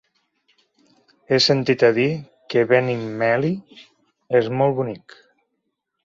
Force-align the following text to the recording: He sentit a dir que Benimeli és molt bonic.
He 1.33 1.37
sentit 1.47 1.83
a 1.89 1.91
dir 1.97 2.07
que 2.53 2.63
Benimeli 2.71 3.51
és 4.41 4.49
molt 4.63 4.75
bonic. 4.81 5.17